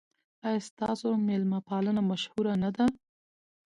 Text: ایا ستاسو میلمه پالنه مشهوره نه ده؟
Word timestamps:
ایا 0.47 0.61
ستاسو 0.69 1.07
میلمه 1.27 1.59
پالنه 1.67 2.01
مشهوره 2.09 2.53
نه 2.63 2.69
ده؟ 2.75 2.85